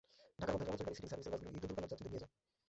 ঢাকার 0.39 0.55
মধ্যে 0.57 0.69
চলাচলকারী 0.71 0.97
সিটিং 0.97 1.09
সার্ভিসের 1.11 1.33
বাসগুলো 1.33 1.53
ঈদে 1.57 1.61
দূরপাল্লার 1.69 1.91
যাত্রীদের 1.91 2.11
নিয়ে 2.13 2.23
যায়। 2.23 2.33